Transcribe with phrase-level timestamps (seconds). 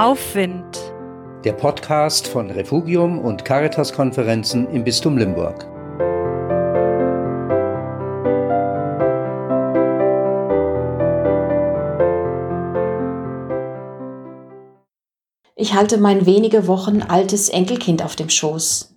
[0.00, 0.80] Aufwind.
[1.44, 5.66] Der Podcast von Refugium und Caritas-Konferenzen im Bistum Limburg.
[15.54, 18.94] Ich halte mein wenige Wochen altes Enkelkind auf dem Schoß.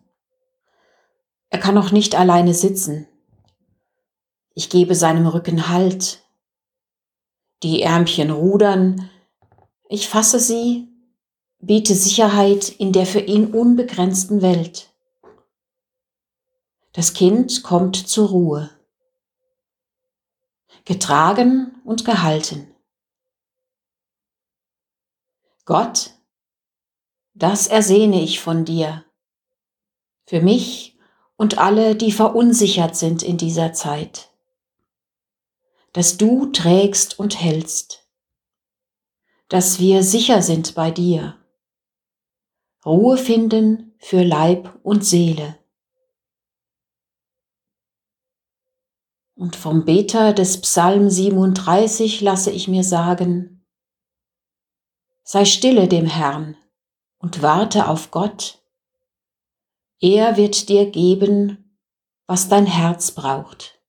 [1.49, 3.09] Er kann noch nicht alleine sitzen.
[4.55, 6.23] Ich gebe seinem Rücken Halt.
[7.61, 9.09] Die Ärmchen rudern,
[9.89, 10.92] ich fasse sie,
[11.65, 14.93] biete Sicherheit in der für ihn unbegrenzten Welt.
[16.93, 18.69] Das Kind kommt zur Ruhe,
[20.85, 22.67] getragen und gehalten.
[25.65, 26.11] Gott,
[27.33, 29.05] das ersehne ich von dir,
[30.25, 30.97] für mich
[31.35, 34.29] und alle, die verunsichert sind in dieser Zeit,
[35.93, 38.03] dass du trägst und hältst
[39.53, 41.37] dass wir sicher sind bei dir.
[42.85, 45.57] Ruhe finden für Leib und Seele.
[49.35, 53.65] Und vom Beter des Psalm 37 lasse ich mir sagen,
[55.23, 56.57] sei stille dem Herrn
[57.17, 58.61] und warte auf Gott.
[59.99, 61.79] Er wird dir geben,
[62.27, 63.82] was dein Herz braucht.